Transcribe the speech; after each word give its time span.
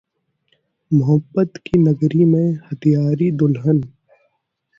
मोहब्बत 0.91 1.57
की 1.65 1.79
नगरी 1.79 2.25
में 2.25 2.57
हत्यारी 2.71 3.29
दुल्हन! 3.43 3.83